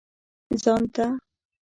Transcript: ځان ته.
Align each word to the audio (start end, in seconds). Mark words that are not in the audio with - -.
ځان 0.61 0.83
ته. 0.95 1.05